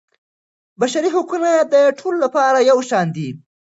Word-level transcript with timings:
بشري 0.79 1.09
حقونه 1.15 1.51
د 1.73 1.75
ټولو 1.99 2.17
لپاره 2.25 2.59
یو 2.69 2.77
شان 2.89 3.07
دي. 3.15 3.29